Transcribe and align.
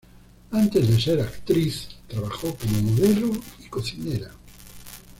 Antes 0.49 0.89
de 0.89 0.99
ser 0.99 1.21
actriz, 1.21 1.89
trabajó 2.07 2.55
como 2.55 2.81
modelo 2.81 3.29
y 3.59 3.67
cocinera. 3.67 4.31